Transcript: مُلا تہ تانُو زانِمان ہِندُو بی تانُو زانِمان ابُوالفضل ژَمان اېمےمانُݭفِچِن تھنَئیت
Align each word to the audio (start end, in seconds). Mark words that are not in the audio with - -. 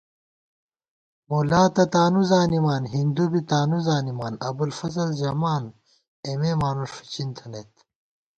مُلا 1.29 1.63
تہ 1.75 1.83
تانُو 1.93 2.21
زانِمان 2.29 2.83
ہِندُو 2.93 3.25
بی 3.31 3.41
تانُو 3.49 3.79
زانِمان 3.87 4.33
ابُوالفضل 4.47 5.09
ژَمان 5.19 5.63
اېمےمانُݭفِچِن 6.25 7.29
تھنَئیت 7.37 7.73